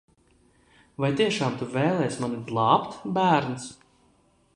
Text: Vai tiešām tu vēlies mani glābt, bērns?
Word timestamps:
Vai 1.03 1.09
tiešām 1.19 1.59
tu 1.59 1.67
vēlies 1.75 2.17
mani 2.23 2.39
glābt, 2.47 2.97
bērns? 3.19 3.69